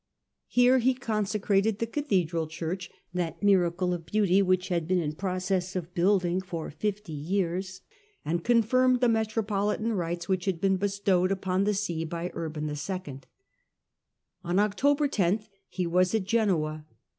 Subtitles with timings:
[0.47, 5.75] Here he consecrated the cathedral church— that miracle of beauty which had been in process
[5.75, 7.81] of building for fifty years—
[8.25, 13.25] and confirmed the metropolitan rights which had been bestowed upon the see by Urban 11.
[14.43, 16.83] On October 10 he was at Genoa.